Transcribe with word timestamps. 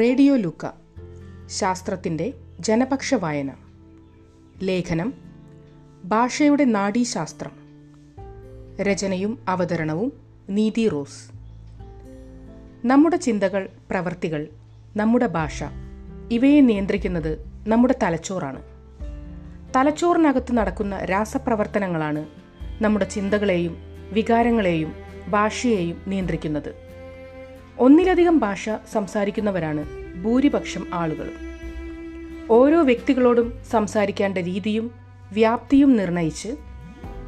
Radio 0.00 0.36
ലുക്ക 0.36 0.70
ശാസ്ത്രത്തിന്റെ 1.46 2.34
ജനപക്ഷ 2.60 3.14
വായന. 3.14 3.52
ലേഖനം 4.62 5.12
ഭാഷയുടെ 6.04 6.64
നാഡീശാസ്ത്രം. 6.64 7.50
രചനയും 8.82 9.38
അവതരണവും 9.48 10.12
നീതി 10.50 10.88
റോസ്. 10.88 11.30
നമ്മുടെ 12.86 13.16
ചിന്തകൾ 13.16 13.68
പ്രവർത്തികൾ 13.90 14.48
നമ്മുടെ 14.96 15.26
ഭാഷ 15.26 15.64
ഇവയെ 16.30 16.60
നിയന്ത്രിക്കുന്നത് 16.60 17.44
നമ്മുടെ 17.66 17.94
തലച്ചോറാണ്. 18.02 18.62
തലച്ചോറിനകത്ത് 19.76 20.52
നടക്കുന്ന 20.52 20.98
രാസപ്രവർത്തനങ്ങളാണ് 20.98 22.26
നമ്മുടെ 22.80 23.04
ചിന്തകളെയും 23.04 23.76
വികാരങ്ങളെയും 24.12 24.94
ഭാഷയെയും 25.28 26.02
നിയന്ത്രിക്കുന്നത്. 26.06 26.93
ഒന്നിലധികം 27.78 28.38
ഭാഷ 28.38 28.68
സംസാരിക്കുന്നവരാണ് 28.92 29.86
ഭൂരിപക്ഷം 30.22 30.86
ആളുകളും. 30.94 31.32
ഓരോ 32.50 32.82
വ്യക്തികളോടും 32.82 33.52
സംസാരിക്കേണ്ട 33.70 34.38
രീതിയും 34.38 34.90
വ്യാപ്തിയും 35.32 35.96
നിർണയിച്ച് 35.96 36.48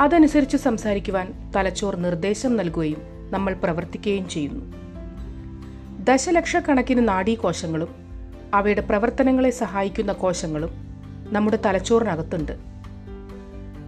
അതനുസരിച്ച് 0.00 0.56
സംസാരിക്കുവാൻ 0.56 1.52
തലച്ചോർ 1.56 1.96
നിർദ്ദേശം 1.96 2.56
നൽകുകയും 2.56 3.02
നമ്മൾ 3.30 3.54
പ്രവർത്തിക്കുകയും 3.54 4.28
ചെയ്യുന്നു. 4.28 4.72
ദശലക്ഷക്കണക്കിന് 6.04 7.08
നാഡീകോശങ്ങളും 7.08 7.88
അവയുടെ 8.54 8.80
പ്രവർത്തനങ്ങളെ 8.80 9.50
സഹായിക്കുന്ന 9.50 10.12
കോശങ്ങളും 10.12 10.70
നമ്മുടെ 11.32 11.58
തലച്ചോറിനകത്തുണ്ട്. 11.66 12.52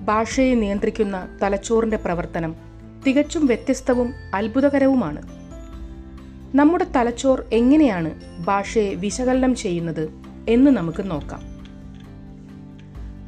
ഭാഷയെ 0.03 0.55
നിയന്ത്രിക്കുന്ന 0.55 1.39
തലച്ചോറിന്റെ 1.43 1.97
പ്രവർത്തനം 1.97 2.55
തികച്ചും 3.07 3.47
വ്യത്യസ്തവും 3.47 4.15
അത്ഭുതകരവുമാണ്. 4.35 5.38
നമ്മുടെ 6.55 6.87
തലച്ചോർ 6.97 7.45
എങ്ങനെയാണ് 7.53 8.15
ഭാഷയെ 8.45 8.95
വിശകലനം 8.95 9.55
ചെയ്യുന്നത് 9.55 10.11
എന്ന് 10.49 10.71
നമുക്ക് 10.71 11.11
നോക്കാം. 11.11 11.43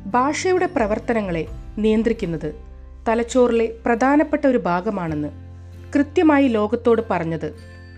ഭാഷയുടെ 0.07 0.67
പ്രവർത്തനങ്ങളെ 0.67 1.47
നിയന്ത്രിക്കുന്നത് 1.79 2.55
തലച്ചോറിലെ 3.09 3.77
പ്രധാനപ്പെട്ട 3.87 4.47
ഒരു 4.47 4.59
ഭാഗമാണെന്ന് 4.59 5.29
കൃത്യമായി 5.95 6.49
ലോകത്തോട് 6.49 7.03
പറഞ്ഞത് 7.11 7.55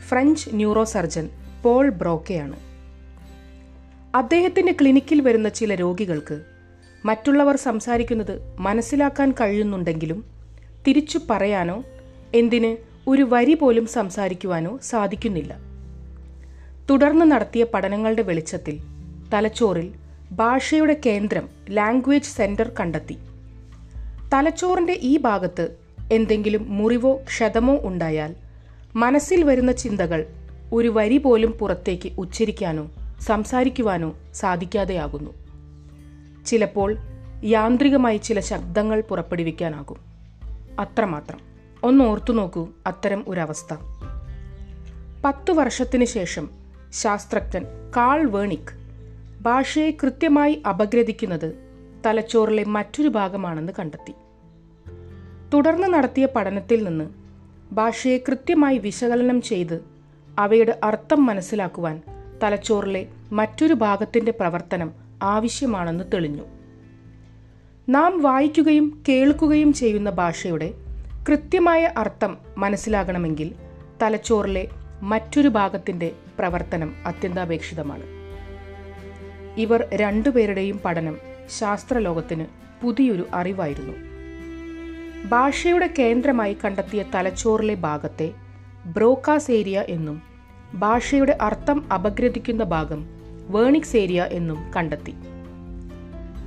ഫ്രഞ്ച് 0.08 0.48
ന്യൂറോ 0.52 0.84
സർജൻ 0.84 1.30
പോൾ 1.62 1.88
ബ്രോക്കെയാണ്. 1.90 2.56
അദ്ദേഹത്തിന്റെ 4.14 4.72
ക്ലിനിക്കിൽ 4.72 5.20
വരുന്ന 5.20 5.48
ചില 5.48 5.74
രോഗികൾക്ക് 5.74 6.42
മറ്റുള്ളവർ 7.04 7.56
സംസാരിക്കുന്നത് 7.56 8.56
മനസ്സിലാക്കാൻ 8.58 9.32
കഴിയുന്നുണ്ടെങ്കിലും 9.32 10.24
തിരിച്ചു 10.88 11.20
പറയാനോ 11.30 11.84
എന്തിന് 12.34 12.91
ഒരു 13.08 13.22
വരി 13.22 13.54
പോലും 13.54 13.86
സംസാരിക്കുവാനോ 13.86 14.78
സാധിക്കുന്നില്ല. 14.82 15.56
തുടർന്ന് 16.90 17.24
നടത്തിയ 17.24 17.66
പഠനങ്ങളുടെ 17.74 18.22
വെളിച്ചത്തിൽ 18.22 18.80
തലച്ചോറിൽ 19.34 19.92
ഭാഷയുടെ 20.32 21.00
കേന്ദ്രം 21.06 21.48
ലാംഗ്വേജ് 21.70 22.24
സെന്റർ 22.24 22.70
കണ്ടെത്തി. 22.80 23.18
തലച്ചോറിന്റെ 24.34 24.92
ഈ 24.92 25.18
ഭാഗത്ത് 25.18 25.76
എന്തെങ്കിലും 26.12 26.78
മുറിവോ 26.78 27.16
ക്ഷതമോ 27.16 27.78
ഉണ്ടായാൽ 27.82 28.34
മനസ്സിൽ 28.96 29.44
വരുന്ന 29.44 29.72
ചിന്തകൾ 29.72 30.26
ഒരു 30.72 30.88
വരി 30.88 31.18
പോലും 31.18 31.50
പുറത്തേക്ക് 31.50 32.12
ഉച്ചരിക്കാനോ 32.18 32.90
സംസാരിക്കുവാനോ 33.20 34.14
സാധിക്കാതെയാകുന്നു. 34.34 35.30
ചിലപ്പോൾ 36.46 36.96
യാന്ത്രികമായി 37.44 38.16
ചില 38.16 38.40
ശബ്ദങ്ങൾ 38.40 39.00
പുറപ്പെടുവിക്കാനാകും. 39.00 39.96
അത്രമാത്രം. 40.80 41.51
ഒന്ന് 41.84 42.04
ഓർത്തു 42.04 42.32
നോക്കൂ 42.32 42.68
അത്തരം 42.86 43.24
ഒരവസ്ഥ. 43.28 43.74
പത്തു 45.24 45.52
വർഷത്തിനു 45.52 46.04
ശേഷം 46.04 46.50
ശാസ്ത്രജ്ഞൻ 46.92 47.64
കാൾ 47.96 48.26
വേണിക് 48.26 48.82
ഭാഷയെ 49.42 49.90
കൃത്യമായി 49.90 50.62
അപഗ്രഥിക്കുന്നത് 50.68 51.58
തലച്ചോറിലെ 52.06 52.64
മറ്റൊരു 52.64 53.08
ഭാഗമാണെന്ന് 53.08 53.72
കണ്ടെത്തി. 53.78 54.14
തുടർന്ന് 55.54 55.86
നടത്തിയ 55.86 56.28
പഠനത്തിൽ 56.36 56.84
നിന്ന് 56.84 57.04
ഭാഷയെ 57.72 58.18
കൃത്യമായി 58.18 58.78
വിശകലനം 58.78 59.42
ചെയ്ത് 59.42 59.84
അവയുടെ 60.38 60.80
അർത്ഥം 60.84 61.26
മനസ്സിലാക്കുവാൻ 61.26 62.02
തലച്ചോറിലെ 62.42 63.06
മറ്റൊരു 63.32 63.74
ഭാഗത്തിന്റെ 63.74 64.32
പ്രവർത്തനം 64.32 64.92
ആവശ്യമാണെന്ന് 65.22 66.04
തെളിഞ്ഞു. 66.14 66.42
നാം 67.88 68.22
വായിക്കുകയും 68.22 69.02
കേൾക്കുകയും 69.08 69.72
ചെയ്യുന്ന 69.72 70.10
ഭാഷയുടെ 70.10 70.74
കൃത്യമായ 71.28 71.92
അർത്ഥം 71.96 72.38
മനസ്സിലാകണമെങ്കിൽ 72.58 73.54
തലച്ചോറിലെ 74.02 74.68
മറ്റൊരു 75.02 75.48
ഭാഗത്തിന്റെ 75.48 76.12
പ്രവർത്തനം 76.38 76.94
അത്യന്താപേക്ഷിതമാണ്. 77.06 78.02
ഇവർ 79.56 79.88
രണ്ടുപേരുടെയും 79.94 80.80
പഠനം 80.84 81.18
ശാസ്ത്രലോകത്തിന് 81.60 82.46
പുതിയൊരു 82.82 83.26
അറിവായിരുന്നു. 83.34 83.92
ഭാഷയുടെ 85.28 85.90
കേന്ദ്രമായി 85.98 86.56
കണ്ടെത്തിയ 86.64 87.04
തലച്ചോറിലെ 87.14 87.74
ഭാഗത്തെ 87.74 88.32
ബ്രോക്കാസ് 88.86 89.50
ഏരിയ 89.50 89.84
എന്നും 89.88 90.22
ഭാഷയുടെ 90.74 91.38
അർത്ഥം 91.40 91.92
അപഗ്രഥിക്കുന്ന 91.92 92.64
ഭാഗം 92.64 93.06
വേണിക്സ് 93.48 93.96
ഏരിയ 93.96 94.22
എന്നും 94.22 94.72
കണ്ടെത്തി. 94.76 95.14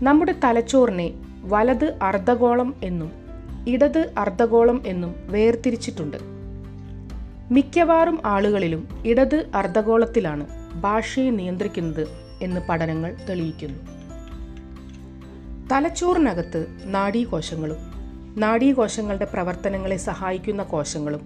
നമ്മുടെ 0.04 0.36
തലച്ചോറിനെ 0.44 1.14
വലത് 1.42 1.98
അർദ്ധഗോളം 2.02 2.76
എന്നും 2.84 3.25
ഇടത് 3.68 4.14
അർദ്ധഗോളം 4.18 4.84
എന്നും 4.86 5.16
വേർതിരിച്ചിട്ടുണ്ട്. 5.28 6.18
മിക്കവാറും 7.52 8.22
ആളുകളിലും 8.26 8.88
ഇടത് 9.06 9.50
അർദ്ധഗോളത്തിലാണ് 9.56 10.48
ഭാഷയെ 10.82 11.30
നിയന്ത്രിക്കുന്നത് 11.30 12.08
എന്ന് 12.42 12.62
പഠനങ്ങൾ 12.70 13.16
തെളിയിക്കുന്നു. 13.30 13.80
തലച്ചോറിനകത്ത് 15.72 16.66
നാഡീകോശങ്ങളും 16.86 17.78
നാഡീകോശങ്ങളുടെ 18.38 19.26
പ്രവർത്തനങ്ങളെ 19.26 19.98
സഹായിക്കുന്ന 19.98 20.64
കോശങ്ങളും 20.64 21.22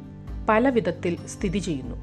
പല 0.50 0.70
വിധത്തിൽ 0.70 1.18
സ്ഥിതി 1.28 1.60
ചെയ്യുന്നു. 1.60 1.96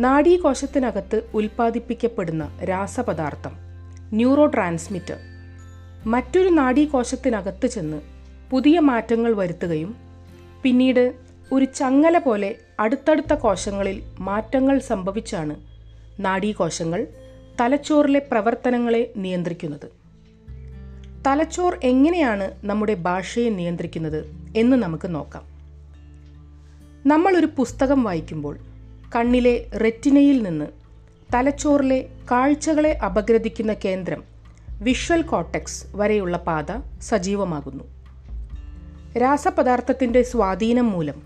നാഡീകോശത്തിനകത്ത് 0.00 1.22
ഉൽപ്പാദിപ്പിക്കപ്പെടുന്ന 1.34 2.58
രാസപദാർത്ഥം 2.64 3.52
ന്യൂറോ 4.12 4.46
ട്രാൻസ്മിറ്റർ 4.46 5.16
മറ്റൊരു 6.06 6.48
നാഡീകോശത്തിനകത്ത് 6.48 7.66
ചെന്ന് 7.66 8.11
പുതിയ 8.52 8.80
മാറ്റങ്ങൾ 8.80 9.34
വരുത്തുകയും 9.34 9.96
പിന്നീട് 10.62 11.14
ഒരു 11.52 11.64
ചങ്ങല 11.64 12.18
പോലെ 12.18 12.54
അടുത്തടുത്ത 12.80 13.34
കോശങ്ങളിൽ 13.34 14.02
മാറ്റങ്ങൾ 14.20 14.78
സംഭവിച്ചാണ് 14.78 15.56
നാഡീകോശങ്ങൾ 16.20 17.06
തലച്ചോറിലെ 17.60 18.18
പ്രവർത്തനങ്ങളെ 18.18 19.12
നിയന്ത്രിക്കുന്നത്. 19.16 19.92
തലച്ചോർ 21.26 21.78
എങ്ങനെയാണ് 21.82 22.50
നമ്മുടെ 22.64 22.94
ഭാഷയെ 22.94 23.50
നിയന്ത്രിക്കുന്നത് 23.50 24.24
എന്ന് 24.56 24.76
നമുക്ക് 24.76 25.14
നോക്കാം. 25.14 25.44
നമ്മൾ 27.06 27.36
ഒരു 27.36 27.46
പുസ്തകം 27.46 28.04
വായിക്കുമ്പോൾ 28.04 28.58
കണ്ണിലെ 29.16 29.70
റെറ്റിനയിൽ 29.84 30.42
നിന്ന് 30.42 30.66
തലച്ചോറിലെ 31.34 32.08
കാഴ്ചകളെ 32.30 32.98
അപഗ്രഥിക്കുന്ന 32.98 33.76
കേന്ദ്രം 33.84 34.24
വിഷ്വൽ 34.80 35.22
കോട്ടക്സ് 35.22 35.84
വരെയുള്ള 35.94 36.36
പാത 36.36 37.00
സജീവമാകുന്നു. 37.00 38.01
രാസപദാർത്ഥത്തിന്റെ 39.18 40.22
സ്വാധീനം 40.22 40.90
മൂലം 40.90 41.22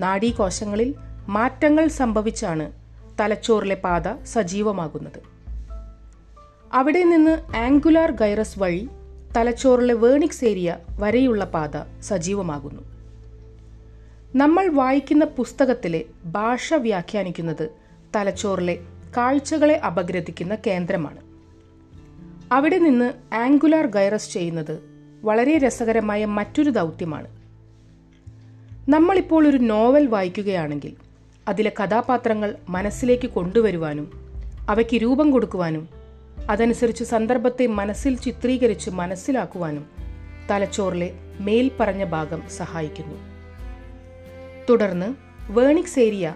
നാഡീകോശങ്ങളിൽ 0.00 0.94
മാറ്റങ്ങൾ 1.28 1.88
സംഭവിച്ചാണ് 1.88 2.72
തലച്ചോറിലെ 3.20 3.74
പാത 3.74 4.24
സജീവമാകുന്നത്. 4.24 5.22
അവിടെ 6.72 7.04
നിന്ന് 7.04 7.56
ആംഗുലാർ 7.56 8.10
ഗൈറസ് 8.10 8.58
വഴി 8.58 8.88
തലച്ചോറിലെ 9.36 9.94
വേണിക്സ് 9.94 10.44
ഏരിയ 10.44 10.76
വരെയുള്ള 10.98 11.44
പാത 11.44 12.00
സജീവമാകുന്നു. 12.00 12.82
നമ്മൾ 14.36 14.68
വായിക്കുന്ന 14.68 15.24
പുസ്തകത്തിലെ 15.24 16.04
ഭാഷ 16.26 16.74
വ്യാഖ്യാനിക്കുന്നത് 16.74 17.70
തലച്ചോറിലെ 18.16 18.78
കാഴ്ചകളെ 19.16 19.76
അപഗ്രഥിക്കുന്ന 19.76 20.58
കേന്ദ്രമാണ്. 20.66 21.20
അവിടെ 22.52 22.78
നിന്ന് 22.78 23.34
ആംഗുലാർ 23.34 23.86
ഗൈറസ് 23.86 24.32
ചെയ്യുന്നത് 24.32 24.97
വളരെ 25.24 25.58
രസകരമായ 25.58 26.24
മറ്റൊരു 26.24 26.70
ദൗത്യമാണ്. 26.70 27.28
നമ്മളിപ്പോൾ 28.88 29.48
ഒരു 29.48 29.56
നോവൽ 29.56 30.06
വായിക്കുകയാണെങ്കിൽ 30.06 30.96
അതിലെ 31.48 31.72
കഥാപാത്രങ്ങൾ 31.84 32.56
മനസ്സിലേക്ക് 32.68 33.26
കൊണ്ടുവരുവാനും 33.26 34.28
അവയ്ക്ക് 34.70 34.96
രൂപം 34.96 35.30
കൊടുക്കുവാനും 35.30 35.88
അതനുസരിച്ച് 36.50 37.04
സന്ദർഭത്തെ 37.04 37.66
മനസ്സിൽ 37.66 38.16
ചിത്രീകരിച്ച് 38.16 38.90
മനസ്സിലാക്കുവാനും 38.90 39.86
തലച്ചോറിലെ 40.50 41.14
മേൽപ്പറഞ്ഞ 41.40 42.04
ഭാഗം 42.04 42.42
സഹായിക്കുന്നു. 42.48 43.16
തുടർന്ന് 44.70 45.14
വേണിക്സ് 45.52 45.98
ഏരിയ 45.98 46.34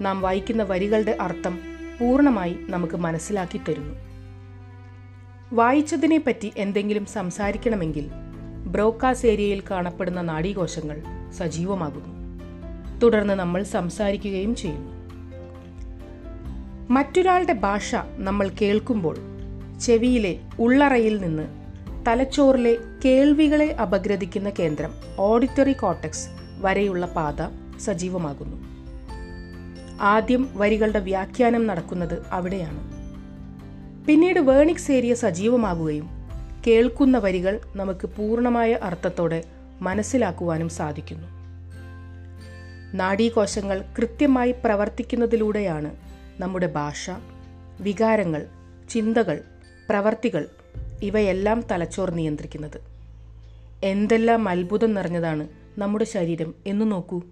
നാം 0.00 0.20
വായിക്കുന്ന 0.20 0.62
വരികളുടെ 0.62 1.16
അർത്ഥം 1.20 1.58
പൂർണമായി 2.00 2.56
നമുക്ക് 2.60 2.96
മനസ്സിലാക്കി 2.96 3.60
തരുന്നു. 3.68 4.09
വായിച്ചതിനെപ്പറ്റി 5.52 6.52
എന്തെങ്കിലും 6.56 7.06
സംസാരിക്കണമെങ്കിൽ 7.06 8.10
ബ്രോക്കാസ് 8.66 9.26
ഏരിയയിൽ 9.26 9.62
കാണപ്പെടുന്ന 9.70 10.20
നാഡീകോശങ്ങൾ 10.20 11.02
സജീവമാകുന്നു. 11.32 12.40
തുടർന്ന് 12.98 13.34
നമ്മൾ 13.34 13.62
സംസാരിക്കുകയും 13.62 14.56
ചെയ്യുന്നു. 14.56 14.92
മറ്റൊരാളുടെ 16.90 17.52
ഭാഷ 17.52 17.94
നമ്മൾ 18.16 18.50
കേൾക്കുമ്പോൾ 18.62 19.16
ചെവിയിലെ 19.80 20.40
ഉള്ളറയിൽ 20.58 21.18
നിന്ന് 21.18 21.48
തലച്ചോറിലെ 22.06 22.76
കേൾവികളെ 23.04 23.74
അപഗ്രഥിക്കുന്ന 23.74 24.50
കേന്ദ്രം 24.50 24.94
ഓഡിറ്ററി 25.18 25.72
കോട്ടക്സ് 25.72 26.28
വരെയുള്ള 26.60 27.06
പാത 27.06 27.46
സജീവമാകുന്നു. 27.78 28.56
ആദ്യം 30.00 30.48
വരികളുടെ 30.54 30.98
വ്യാഖ്യാനം 30.98 31.66
നടക്കുന്നത് 31.66 32.26
അവിടെയാണ്. 32.30 32.89
പിന്നീട് 34.06 34.40
വേണിക്സ് 34.40 34.92
ഏരിയ 34.92 35.14
സജീവമാകുകയും 35.14 36.08
കേൾക്കുന്ന 36.66 37.18
വരികൾ 37.18 37.60
നമുക്ക് 37.76 38.06
പൂർണമായ 38.06 38.72
അർത്ഥത്തോടെ 38.72 39.44
മനസ്സിലാക്കുവാനും 39.80 40.68
സാധിക്കുന്നു. 40.68 41.28
നാഡീകോശങ്ങൾ 42.94 43.84
കൃത്യമായി 43.98 44.52
പ്രവർത്തിക്കുന്നതിലൂടെയാണ് 44.64 45.96
നമ്മുടെ 46.40 46.66
ഭാഷ 46.66 47.10
വികാരങ്ങൾ 47.80 48.46
ചിന്തകൾ 48.90 49.40
പ്രവർത്തികൾ 49.88 50.48
ഇവയെല്ലാം 51.02 51.64
തലച്ചോർ 51.70 52.10
നിയന്ത്രിക്കുന്നത്. 52.10 52.80
എന്തെല്ലാം 53.84 54.48
അത്ഭുതം 54.48 54.94
നിറഞ്ഞതാണ് 54.94 55.48
നമ്മുടെ 55.78 56.04
ശരീരം 56.04 56.54
എന്ന് 56.66 56.92
നോക്കൂ. 56.92 57.22